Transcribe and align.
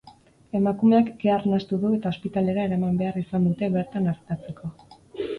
Emakumeak 0.59 1.09
kea 1.23 1.33
arnastu 1.33 1.77
du 1.83 1.91
eta 1.97 2.13
ospitalera 2.17 2.63
eraman 2.69 2.97
behar 3.01 3.19
izan 3.21 3.45
dute 3.49 3.69
bertan 3.77 4.09
artatzeko. 4.13 4.71